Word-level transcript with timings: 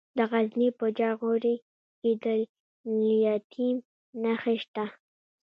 د 0.17 0.19
غزني 0.31 0.67
په 0.79 0.85
جاغوري 0.99 1.55
کې 2.01 2.11
د 2.23 2.25
لیتیم 2.99 3.77
نښې 4.23 4.55
شته. 4.63 4.85